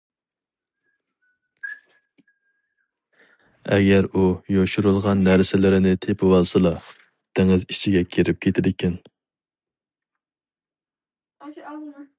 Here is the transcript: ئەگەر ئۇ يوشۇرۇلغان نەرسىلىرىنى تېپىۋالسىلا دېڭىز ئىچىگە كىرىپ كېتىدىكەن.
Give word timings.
ئەگەر 3.75 4.07
ئۇ 4.13 4.23
يوشۇرۇلغان 4.55 5.21
نەرسىلىرىنى 5.29 5.93
تېپىۋالسىلا 6.07 6.73
دېڭىز 7.41 7.67
ئىچىگە 7.75 8.03
كىرىپ 8.17 8.41
كېتىدىكەن. 8.47 9.01